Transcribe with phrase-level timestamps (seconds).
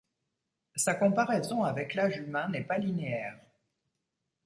[0.75, 3.39] Sa comparaison avec l'âge humain n'est pas linéaire.